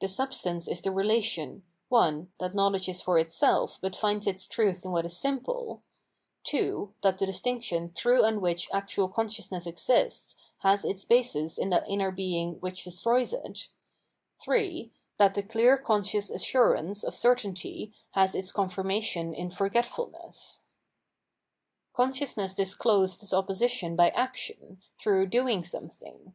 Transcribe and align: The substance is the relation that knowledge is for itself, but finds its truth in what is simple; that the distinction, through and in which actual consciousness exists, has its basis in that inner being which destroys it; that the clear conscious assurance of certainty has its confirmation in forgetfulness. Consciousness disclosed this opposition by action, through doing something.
The 0.00 0.08
substance 0.08 0.66
is 0.66 0.80
the 0.80 0.90
relation 0.90 1.62
that 1.90 2.54
knowledge 2.54 2.88
is 2.88 3.02
for 3.02 3.18
itself, 3.18 3.78
but 3.82 3.94
finds 3.94 4.26
its 4.26 4.46
truth 4.46 4.82
in 4.82 4.92
what 4.92 5.04
is 5.04 5.14
simple; 5.18 5.82
that 7.02 7.18
the 7.18 7.26
distinction, 7.26 7.90
through 7.94 8.24
and 8.24 8.36
in 8.36 8.40
which 8.40 8.70
actual 8.72 9.08
consciousness 9.10 9.66
exists, 9.66 10.36
has 10.60 10.86
its 10.86 11.04
basis 11.04 11.58
in 11.58 11.68
that 11.68 11.84
inner 11.86 12.10
being 12.10 12.54
which 12.60 12.84
destroys 12.84 13.34
it; 13.34 13.68
that 15.18 15.34
the 15.34 15.42
clear 15.42 15.76
conscious 15.76 16.30
assurance 16.30 17.04
of 17.04 17.12
certainty 17.14 17.92
has 18.12 18.34
its 18.34 18.52
confirmation 18.52 19.34
in 19.34 19.50
forgetfulness. 19.50 20.62
Consciousness 21.92 22.54
disclosed 22.54 23.20
this 23.20 23.34
opposition 23.34 23.96
by 23.96 24.08
action, 24.08 24.80
through 24.98 25.26
doing 25.26 25.62
something. 25.62 26.32